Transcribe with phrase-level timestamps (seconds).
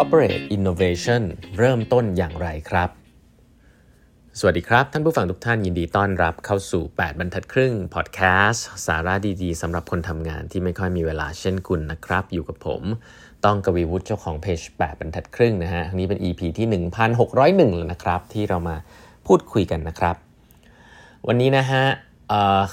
[0.00, 1.22] Corporate Innovation
[1.58, 2.90] เริ่มต้นอย่างไรครับ
[4.38, 12.82] สวัสดีครับ ท่านผู้ฟังทุกท่านยินดีต้อนรับเข้าสู่ 8 บรรทัดครึ่งพอดแคสต์สาระดีๆสำหรับคนทำงานที่ไม่ค่อยมีเวลาเช่นคุณนะครับ อยู่กับผม
[13.44, 18.76] ต้องกวีวุฒิเจ้าของเพจ 8 บรรทัดครึ่งนะฮะนี้เป็น EP ที่ 1601 แล้วนะครับ ที่เรามา
[19.26, 20.16] พูดคุยกันนะครับ
[21.28, 21.84] วันนี้นะฮะ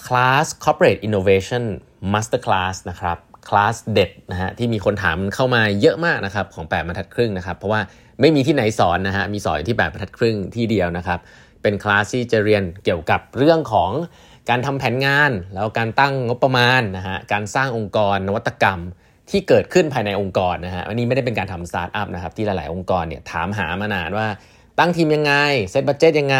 [0.05, 1.63] คลาส Corporate Innovation
[2.13, 3.17] Master Class นะครับ
[3.49, 7.81] คลาสเด็ดนะฮะที่มีคนถามเข้ามาเยอะมากนะครับของ 8บรรทัดครึ่งนะครับเพราะว่า
[8.21, 11.19] ไม่มีที่ไหนสอนนะฮะมีสอนที่8บรรทัดครึ่งที่เดียวนะครับ
[11.61, 13.91] เป็นคลาสที่จะเรียนเกี่ยวกับเรื่องของ
[14.49, 18.79] การทำแผนงาน แล้วการตั้งงบประมาณนะฮะการสร้างองค์กรนวัตกรรม
[19.29, 24.27] ที่เกิดขึ้นภายในองค์กรนะฮะอันนี้ไม่ได้เป็นการทำสตาร์ทอัพนะครับที่หลาย ๆ องค์กรเนี่ยถามหามานานว่า
[24.79, 25.33] ตั้งทีมยังไง
[25.69, 26.39] set budget ยังไง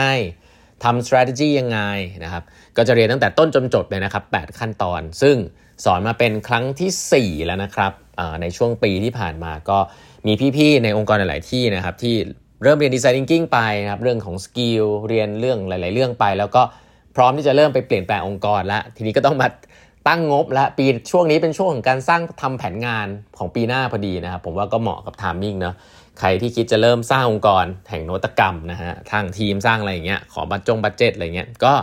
[0.83, 1.79] ทำ strategy ยังไง
[2.23, 2.43] นะครับ
[2.77, 5.35] ก็จะเรียนตั้งแต่ต้นจนจบเลยนะครับ 8 ขั้นตอน ซึ่ง
[5.83, 7.91] สอนมาเป็นครั้งที่ 4 แล้วนะครับ
[8.41, 9.77] ในช่วงปีที่ผ่านมาก็
[10.27, 12.15] มีพี่ๆในองค์กรหลาย ๆ ที่นะครับที่
[12.63, 16.61] เริ่มเรียน design thinking ไปนะครับเรื่องของ skill เรียนเรื่องหลาย ๆ เรื่องไป แล้วก็
[17.15, 19.47] พร้อมที่จะเริ่มไปเปลี่ยนแปลงองค์กรแล้วทีนี้ก็ต้องมา
[20.07, 25.75] ตั้งงบและปีช่วงนี้เป็นช่วงของการสร้างทำแผนงานของปีหน้าพอดีนะครับ ผมว่าก็เหมาะกับ timing เนาะ
[26.19, 31.73] ใครที่คิดจะเริ่มสร้างองค์กรแห่งนวัตกรรมนะฮะทางทีมสร้างอะไรอย่างเงี้ยขอ budget งบ budget อะไรเงี้ยก็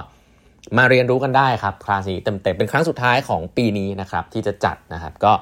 [0.77, 5.33] มาเรียนรู้กันได้ครับคลาสนี้เต็มๆเป็นครั้งสุดท้ายของปีนี้นะครับที่จะจัดนะครับก็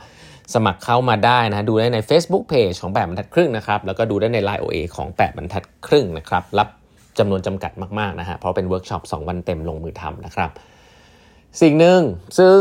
[0.54, 6.68] สมัครเข้ามาได้นะดูได้ใน Facebook Page ของ 8บรรทัดครึ่งนะครับแล้วก็ดูได้ใน Line OA ของ 8บรรทัดครึ่งนะครับรับ
[7.18, 10.50] จำนวนจำกัดมากๆนะฮะเพราะเป็นเวิร์กช็อป2วันเต็มลงมือทำนะครับ
[11.60, 12.00] สิ่งหนึ่ง
[12.38, 12.58] ซึ่ง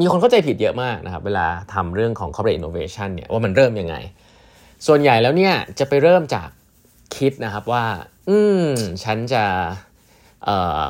[0.00, 3.96] มีคนเข้าใจผิดเยอะมากนะครับเวลาทำเรื่องของ corporate innovation เนี่ยว่ามันเริ่มยังไง
[4.86, 6.48] ส่วนใหญ่แล้วเนี่ยจะไปเริ่มจาก
[7.16, 7.84] คิดนะครับว่า
[8.28, 8.66] อืม
[9.04, 9.44] ฉันจะ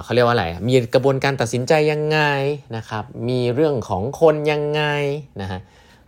[0.02, 2.20] เขาเรียกว่าอะไร มีกระบวนการตัดสินใจยังไง
[2.76, 4.82] นะครับ มีเรื่องของคนยังไง
[5.40, 5.60] นะฮะ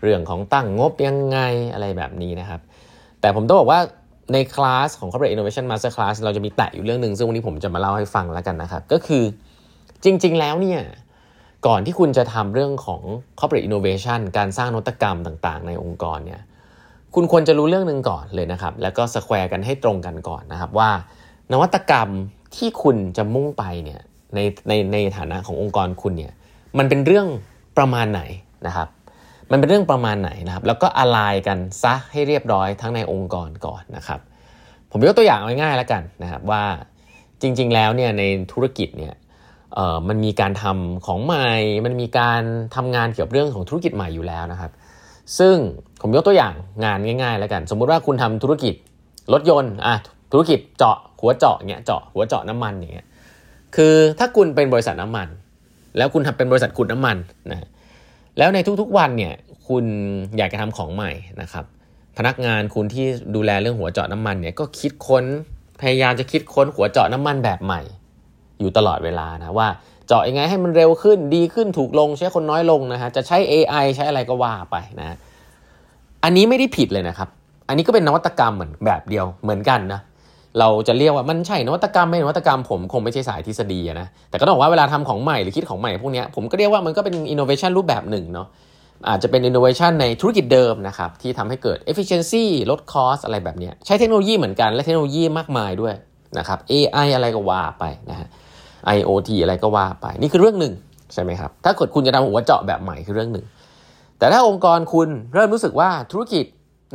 [0.03, 1.39] เรื่องของตั้งงบยังไง
[1.73, 2.61] อะไรแบบนี้นะครับ
[3.21, 3.81] แต่ผมต้องบอกว่า
[4.33, 9.25] ในคลาสของ Corporate Innovation Master Class เราจะมีแตะอยู่เรื่องหนึ่งซึ่งวันนี้ผมจะมาเล่าให้ฟังแล้วกันนะครับ ก็คือ
[10.05, 10.81] จริง ๆ แล้วเนี่ย
[11.67, 13.03] ก่อนที่คุณจะทำเรื่องของ
[13.39, 16.41] corporate innovation การสร้างนวัตกรรมต่างๆ ในองค์กรเนี่ย
[17.15, 20.91] คุณควรจะรู้เรื่องหนึ่งก่อนเลยนะครับ แล้วก็สแควร์กันให้ตรงกันก่อนนะครับว่า
[21.53, 22.09] นวัตกรรม
[22.57, 24.01] ที่คุณจะมุ่งไปเนี่ย
[24.35, 24.39] ใน
[24.69, 26.33] ในในฐานะขององค์กรคุณเนี่ย
[26.79, 27.27] มันเป็นเรื่อง
[27.79, 28.23] ประมาณไหน
[28.67, 28.89] นะครับ
[29.51, 34.21] มันเป็นเรื่องประมาณไหนนะครับ แล้วก็อะไรกันซะให้เรียบร้อยทั้งในองค์กรก่อนนะครับ
[34.93, 36.65] ผมยกตัวอย่างง่ายๆแล้วกันนะครับว่า
[37.43, 38.23] จริง ๆ แล้วเนี่ยใน
[38.53, 39.15] ธุรกิจเนี่ย
[39.75, 41.47] เออมันมีการทำของใหม่
[41.87, 42.43] มันมีการ
[42.77, 44.73] ทำงานเกี่ยวกับเรื่องของธุรกิจใหม่อยู่แล้วนะครับ
[45.39, 45.57] ซึ่ง
[46.01, 46.55] ผมยกตัวอย่าง
[46.85, 48.75] งานง่าย ๆ แล้วกัน สมมุติว่าคุณทำธุรกิจ
[49.33, 49.97] รถยนต์อะ
[50.33, 53.07] ธุรกิจเจาะหัวเจาะเงี้ยเจาะหัวเจาะน้ำมันอย่างเงี้ย
[53.77, 55.29] คือถ้าคุณเป็นบริษัทน้ำมัน
[55.97, 57.17] แล้วคุณทำเป็นบริษัทขุดน้ำมัน
[57.51, 57.69] นะ
[58.39, 59.35] แล้วในทุกๆวันเนี่ย
[59.69, 59.85] คุณ
[60.39, 61.11] อยากจะทำของใหม่
[61.43, 61.65] นะครับ
[62.19, 65.25] พนักงานคุณที่ดูแลเรื่องหัวเจาะน้ำมันเนี่ยก็คิดค้น
[65.81, 67.81] พยายามจะคิดค้นหัวเจาะน้ำมันแบบใหม่
[68.61, 69.69] อยู่ตลอดเวลานะว่า
[70.07, 75.17] เจาะยังไงให้มันเร็วขึ้นดีขึ้นถูกลงใช้คนน้อยลงนะฮะจะใช้ AI ใช้อะไรก็ว่าไปนะ
[76.25, 77.29] อันนี้ไม่ได้ผิดเลยนะครับ
[77.69, 80.01] อันนี้ก็เป็นนวัตกรรมเหมือนแบบเดียวเหมือนกันนะ
[80.59, 88.49] เราจะเรียกว่ามันใช่นวัตกรรมไม่นวัตกรรมผมคงไม่ใช่สายทฤษฎีนะแต่ก็ต้องบอกว่าเวลาทำของใหม่หรือคิดของใหม่พวกนี้ผมก็เรียกว่ามันก็เป็นอินโนเวชันรูปแบบหนึ่งเนาะ
[89.09, 95.95] อาจจะเป็นอินโนเวชันในธุรกิจเดิมนะครับที่ทำให้เกิด efficiency ลด cost อะไรแบบนี้ใช้เทคโนโลยีเหมือนกันและเทคโนโลยีมากมายด้วย
[96.39, 98.29] นะครับ AI อะไรก็ว่าไปนะฮะ
[98.97, 100.73] IoT อะไรก็ว่าไป นี่คือเรื่องหนึ่ง
[101.13, 103.45] ใช่ไหมครับถ้าเกิดคุณจะทำหัวเจาะแบบใหม่คือเรื่องหนึ่ง
[104.19, 106.45] แต่ถ้าองค์กรคุณเริ่มรู้สึกว่าธุรกิจ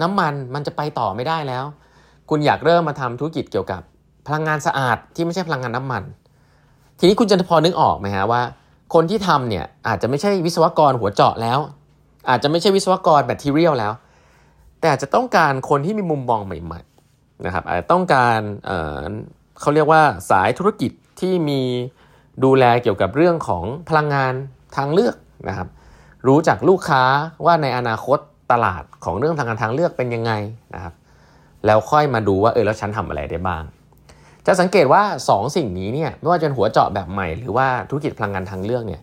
[0.02, 1.66] น้ำมันมันจะไปต่อไม่ได้แล้ว
[2.36, 3.82] คุณอยากเริ่มมาทำธุรกิจเกี่ยวกับ
[4.28, 6.04] พลังงานสะอาดที่ไม่ใช่พลังงานน้ำมัน
[7.00, 8.42] ทีนี้คุณจะพอนึกออกไหมฮะว่า
[8.94, 11.60] คนที่ทำเนี่ยอาจจะไม่ใช่วิศวกรหัวเจาะแล้ว
[12.30, 13.94] อาจจะไม่ใช่วิศวกรแบตเตอรี่แล้ว
[14.80, 21.62] แต่อาจจะต้องการคนที่มีมุมมองใหม่ๆนะครับอาจจะต้องการเเขาเรียกว่าสายธุรกิจที่มี
[22.44, 24.34] ดูแลเกี่ยวกับเรื่องของพลังงาน
[24.76, 25.16] ทางเลือก
[25.50, 25.68] นะครับ
[26.28, 27.04] รู้จักลูกค้า
[27.46, 28.20] ว่าในอนาคต
[28.52, 30.32] ตลาดของเรื่องพลังงานทางเลือกเป็นยังไง
[30.76, 30.94] นะครับ
[31.66, 33.64] แล้วค่อยมาดูว่าเออแล้วฉันทำอะไรได้บ้าง
[34.46, 39.02] จะสังเกตว่า 2 สิ่งนี้เนี่ยไม่ว่าจะหัวเจาะแบบใหม่ หรือว่าธุรกิจพลังงานทางเลือกเนี่ย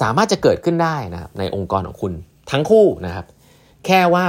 [0.00, 2.12] สามารถจะเกิดขึ้นได้นะครับในองค์กรของคุณ
[2.50, 3.26] ทั้งคู่นะครับ
[3.86, 4.26] แค่ว่า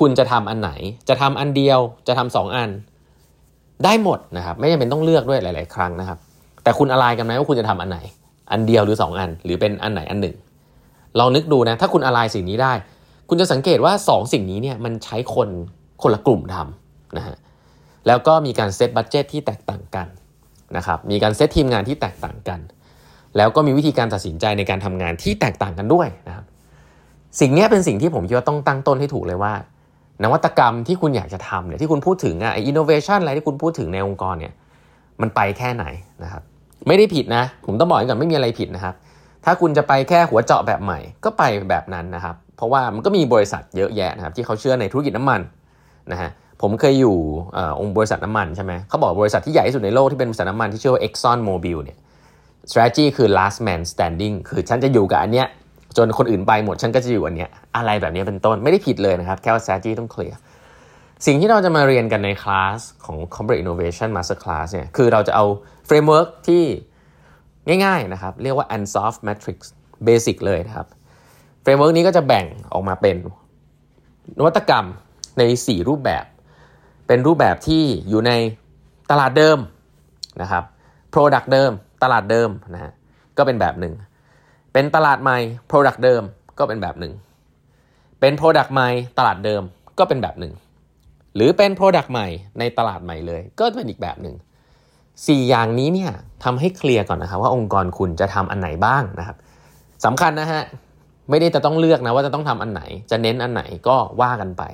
[0.00, 0.70] คุณจะทำอันไหน
[1.08, 2.70] จะทำอันเดียวจะทำสองอัน
[3.84, 6.18] ได้หมดนะครับ ไม่จำเป็นต้องเลือกด้วยหลาย ๆ ครั้งนะครับ
[6.62, 7.98] แต่คุณอะไรกันไหมว่าคุณจะทำอันไหน
[8.52, 10.36] อันเดียวหรือ 2 อัน หรือเป็นอันไหนอันหนึ่ง
[11.18, 12.72] ลองนึกดูนะถ้าคุณอะไรสิ่งนี้ได้
[13.28, 15.48] คุณจะสังเกตว่า 2 สิ่งนี้เนี่ยมันใช้คน
[16.02, 17.36] คนละกลุ่มทำ นะฮะ
[18.06, 20.06] แล้วก็มีการเซตบัตเจตที่แตกต่างกัน
[20.76, 22.60] นะครับมีการเซตทีมงานที่แตกต่างกัน
[23.36, 26.44] แล้วก็มีวิธีการตัดสินใจในการทำงานที่แตกต่างกันด้วยนะครับ
[27.40, 29.52] สิ่งนี้เป็นสิ่งที่ผมคิดว่าต้องตั้งต้นให้ถูกเลยว่า
[30.24, 34.52] นวัตกรรมที่คุณอยากจะทำเนี่ยที่คุณพูดถึงอะไออินโนเวชันอะไรที่คุณพูดถึงในองค์กรเนี่ย
[35.20, 35.84] มันไปแค่ไหน
[36.22, 36.42] นะครับ
[36.86, 38.94] ไม่ได้ผิดนะ ผมต้องบอกก่อนไม่มีอะไรผิดนะครับ
[39.44, 45.40] ถ้าคุณจะไปแค่หัวเจาะแบบใหม่ก็ไปแบบนั้นนะครับ เพราะว่ามันก็มีบริษัทเยอะแยะนะครับที่เขาเชื่อในธุรกิจน้ำมัน
[46.12, 46.30] นะฮะ
[46.60, 47.16] ผมเคยอยู่
[47.80, 51.98] องค์บริษัทน้ำมันใช่ไหมเขาบอกบริษัทที่ใหญ่ที่สุดในโลกที่เป็นบริษัทน้ำมันที่ชื่อว่า Exxon Mobil เนี่ย
[52.70, 55.46] strategy คือ last man standing คือฉันจะอยู่กับอันเนี้ย
[55.96, 60.38] จนคนอื่นไปหมดฉันก็จะอยู่อันเนี้ยอะไรแบบนี้เป็นต้นไม่ได้ผิดเลยนะครับ แค่ว่า strategy ต้องเคลียร์
[61.26, 65.44] สิ่งที่เราจะมาเรียนกันในคลาสของ corporate innovation master class เนี่ยคือเราจะเอา
[65.88, 66.64] framework ที่
[67.84, 69.58] ง่ายๆนะครับ เรียกว่า Ansoff Matrix
[70.06, 70.86] Basic เลยนะครับ
[71.64, 73.16] framework นี้ก็จะแบ่งออกมาเป็น
[74.38, 74.86] นวัตกรรม
[75.38, 76.24] ใน 4 รูปแบบ
[77.12, 78.32] เป็นรูปแบบที่อยู่ใน
[79.10, 79.58] ตลาดเดิม
[80.42, 80.64] นะครับ
[81.14, 81.70] Product เดิม
[82.02, 82.92] ตลาดเดิมนะฮะ
[83.36, 83.94] ก็เป็นแบบหนึ่ง
[84.72, 85.38] เป็นตลาดใหม่
[85.70, 86.22] Product เดิม
[86.58, 87.12] ก็เป็นแบบหนึ่ง
[88.20, 89.62] เป็น Product ใหม่ ตลาดเดิม
[89.98, 90.52] ก็เป็นแบบหนึ่ง
[91.34, 92.26] หรือเป็น Product ใหม่
[92.58, 94.34] ในตลาดใหม่เลย ก็เป็นอีกแบบหนึ่ง
[94.92, 96.12] 4อย่างนี้เนี่ย
[96.44, 99.36] ทำให้เคลียร์ก่อนนะครับว่าองค์กรคุณจะทำอันไหนบ้างนะครับ
[100.04, 100.62] สำคัญนะฮะ
[101.30, 104.64] ไม่ได้จะต้องเลือกนะว่าจะต้องทำอันไหน จะเน้นอันไหนก็ว่ากันไป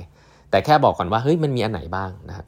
[0.51, 2.47] แต่แค่บอกก่อนว่าเฮ้ยมันมีอันไหนบ้างนะครับ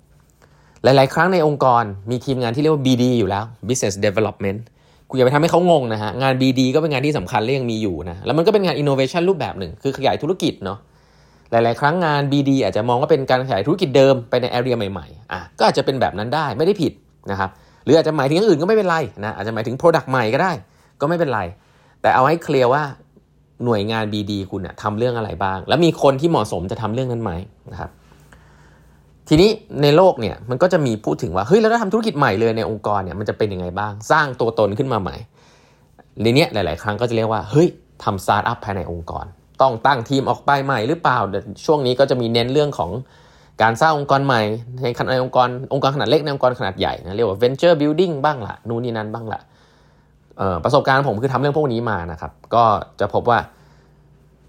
[0.85, 4.61] หลาย ๆ ครั้งในองค์กรมีทีมงานที่เรียกว่า BD อยู่แล้ว Business Development
[5.09, 10.79] คุณอย่าไปทำให้เขางงนะฮะ งาน BD ก็เป็นงานที่สำคัญและยังมีอยู่นะ แล้วมันก็เป็นงาน Innovation รูปแบบหนึ่ง คือขยายธุรกิจเนาะ
[11.51, 16.93] หลาย ๆ ครั้งงาน BD อาจจะมองว่าเป็นการขยายธุรกิจเดิมไปในแอเรียใหม่ ๆ อะ ก็อาจจะเป็นแบบนั้นได้ไม่ได้ผิด
[17.31, 17.51] นะครับ
[17.85, 20.53] หรืออาจจะหมายถึงอย่างอื่นก็ไม่เป็นไรนะ อาจจะหมายถึง Product ใหม่ก็ได้
[21.01, 21.41] ก็ไม่เป็นไร
[22.03, 22.83] แต่เอาให้เคลียร์ว่า
[23.65, 27.33] หน่วยงาน BD คุณทำเรื่องอะไรบ้าง แล้วมีคนที่เหมาะสมจะทำเรื่องนั้นไหม
[27.73, 27.91] นะครับ
[29.29, 29.51] ทีนี้
[29.83, 35.17] ในโลกเนี่ยมันก็จะมีพูดถึงว่าเฮ้ยแล้วถ้าทำธุรกิจใหม่เลยในองค์กรเนี่ยมันจะเป็นยังไงบ้าง สร้างตัวตนขึ้นมาใหม่
[36.23, 37.69] ในนี้หลาย ๆ ครั้งก็จะเรียกว่าเฮ้ย
[38.05, 39.27] ทำสตาร์ทอัพภายในองค์กร
[39.63, 41.19] ต้องตั้งทีมออกไปใหม่หรือเปล่า
[41.65, 42.91] ช่วงนี้ก็จะมีเน้นเรื่องของ
[43.63, 44.41] การสร้างองค์กรใหม่
[44.83, 49.41] ในขนาดองค์กรองค์กรขนาดเล็กในองค์กรขนาดใหญ่นะเรียกว่า venture building บ้างละนู่นนี่นั่นบ้างละ
[50.65, 52.65] ประสบการณ์ผมคือทำเรื่องพวกนี้มานะครับ ก็
[53.01, 53.39] จะพบว่า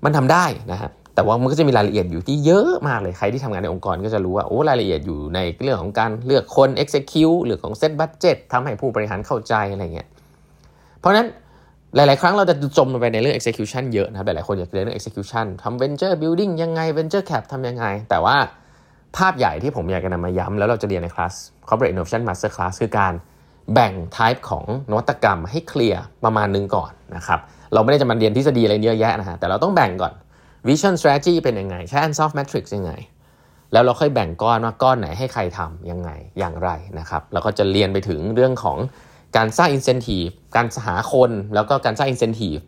[0.05, 10.07] มันทำได้นะครับแต่ว่ามันก็จะมีรายละเอียดอยู่ที่เยอะมากเลยใครที่ทำงานในองค์กรก็จะรู้ว่าโอ้รายละเอียดอยู่ในเรื่องของการเลือกคน execute เรื่อของ set budget ทำให้ผู้บริหารเข้าใจอะไรเงี้ย
[10.99, 11.27] เพราะนั้น
[11.95, 18.35] หลาย ๆ ครั้งเราจะจมลงไปในเรื่อง execution เยอะนะครับหลาย ๆ คนอยากเรียนเรื่อง execution ทำ venture building ยังไง venture cap ทำยังไง แต่ว่า
[19.17, 21.33] ภาพใหญ่ที่ผมอยากจะนำมาย้ำแล้วเราจะเรียนในคลาส
[21.67, 23.13] corporate innovation master class คือการ
[23.73, 27.39] แบ่ง type ของนวัตกรรมให้เคลียร์ประมาณนึงก่อนนะครับ
[27.73, 30.13] เราไม่ได้จะมาเรียนทฤษฎีอะไรเยอะแยะนะฮะแต่เราต้องแบ่งก่อน
[30.67, 32.91] vision strategy เป็นยังไง ใช้ Ansoff Matrix ยังไง
[33.73, 36.69] แล้วเราค่อยแบ่งก้อนว่าก้อนไหนให้ใครทำยังไงอย่างไร
[36.99, 38.77] นะครับแล้วก็จะเรียนไปถึงเรื่องของ
[39.37, 42.63] การสร้าง incentive การหาคนแล้วก็การสร้าง incentive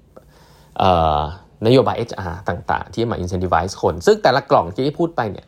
[1.65, 5.45] นโยบาย HR ต่างๆ ที่มา incentivize คน ซึ่งแต่ละกล่องที่พูดไปเนี่ย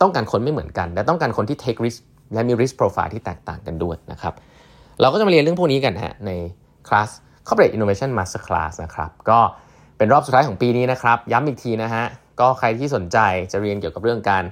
[0.00, 2.00] ต้องการคนไม่เหมือนกัน และต้องการคนที่ take risk
[2.34, 4.34] และมี risk profile ที่แตกต่างกันด้วยนะครับ
[5.00, 6.30] เราก็จะมาเรียนเรื่องพวกนี้กันฮะใน
[6.88, 7.08] คลาส
[7.46, 9.40] corporate innovation master class นะครับ ก็
[9.98, 12.04] เป็นรอบสุดท้ายของปีนี้นะครับ ย้ำอีกทีนะฮะ
[12.40, 13.18] ก็ใครที่สนใจ
[13.52, 14.44] จะเรียนเกี่ยวกับเรื่องการ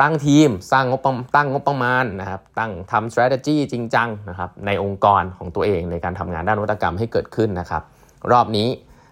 [0.00, 1.00] ตั้งทีม สร้างงบ
[1.36, 7.82] ตั้งงบประมาณนะครับ ตั้งทำ strategy จริงจังนะครับในองค์กรของตัวเองในการทำงานด้านนวัตกรรมให้เกิดขึ้นนะครับ
[8.32, 8.68] รอบนี้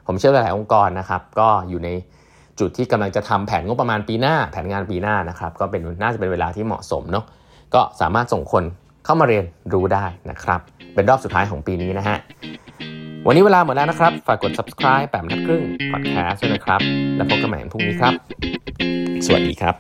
[0.07, 1.91] ผมเชื่อหลายองค์กรนะครับ ก็อยู่ใน
[2.61, 7.25] จุดที่กำลังจะทำแผนงบประมาณปีหน้า แผนงานปีหน้านะครับ ก็เป็นน่าจะเป็นเวลาที่เหมาะสมเนาะ
[7.75, 8.65] ก็สามารถส่งคน
[9.09, 10.61] เข้ามาเรียนรู้ได้นะครับ
[10.95, 12.17] เป็นรอบสุดท้ายของปีนี้นะฮะ
[13.27, 15.63] วันนี้เวลาหมดแล้วนะครับ ฝากกด subscribe แปมนัดครึ่ง
[15.93, 16.81] podcast ด้วยนะครับ
[17.17, 18.13] แล้วพบกันใหม่พรุ่งนี้ครับ
[19.27, 19.75] สวัสดีครับ